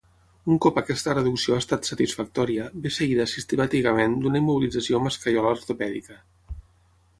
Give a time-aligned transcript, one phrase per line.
[0.53, 6.21] Un cop aquesta reducció ha estat satisfactòria, ve seguida sistemàticament d'una immobilització amb escaiola ortopèdica.